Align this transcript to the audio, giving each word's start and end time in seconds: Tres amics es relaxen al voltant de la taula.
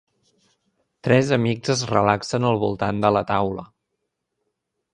Tres 1.07 1.29
amics 1.37 1.73
es 1.75 1.83
relaxen 1.91 2.47
al 2.53 2.59
voltant 2.65 3.05
de 3.07 3.13
la 3.19 3.25
taula. 3.35 3.67